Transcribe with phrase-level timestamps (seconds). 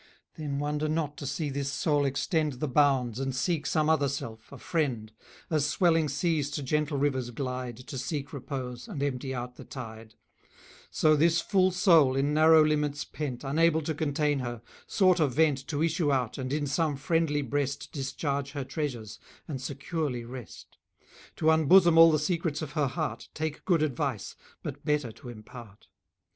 [0.35, 4.51] Then wonder not to see this soul extend The bounds, and seek some other self,
[4.51, 5.11] a friend;
[5.51, 10.15] As swelling seas to gentle rivers glide, To seek repose, and empty out the tide;
[10.89, 15.67] So this full soul, in narrow limits pent, Unable to contain her, sought a vent
[15.67, 20.77] To issue out, and in some friendly breast Discharge her treasures, and securely rest;
[21.35, 25.89] To unbosom all the secrets of her heart, Take good advice, but better to impart.